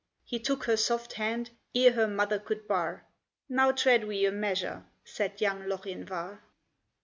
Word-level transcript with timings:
He 0.25 0.39
took 0.39 0.63
her 0.63 0.77
soft 0.77 1.13
hand, 1.13 1.51
ere 1.75 1.91
her 1.93 2.07
mother 2.07 2.39
could 2.39 2.67
bar, 2.67 3.05
"Now 3.47 3.71
tread 3.71 4.05
we 4.05 4.25
a 4.25 4.31
measure!" 4.31 4.83
said 5.03 5.39
young 5.39 5.67
Lochinvar. 5.67 6.41